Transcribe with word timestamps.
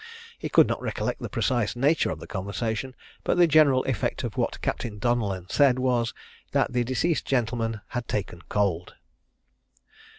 He 0.39 0.49
could 0.49 0.65
not 0.67 0.81
recollect 0.81 1.21
the 1.21 1.29
precise 1.29 1.75
nature 1.75 2.09
of 2.09 2.19
the 2.19 2.25
conversation, 2.25 2.95
but 3.23 3.37
the 3.37 3.45
general 3.45 3.83
effect 3.83 4.23
of 4.23 4.35
what 4.35 4.59
Captain 4.61 4.97
Donellan 4.97 5.47
said 5.51 5.77
was, 5.77 6.11
that 6.53 6.73
the 6.73 6.83
deceased 6.83 7.23
gentleman 7.27 7.81
had 7.89 8.07
taken 8.07 8.41
cold. 8.49 8.95